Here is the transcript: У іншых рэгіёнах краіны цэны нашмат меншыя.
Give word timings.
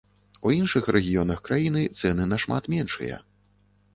У 0.49 0.51
іншых 0.59 0.87
рэгіёнах 0.95 1.43
краіны 1.49 1.83
цэны 2.01 2.27
нашмат 2.33 2.71
меншыя. 2.75 3.21